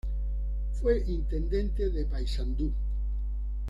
Fue 0.71 1.03
intendente 1.05 1.91
de 1.91 2.05
Paysandú. 2.05 2.73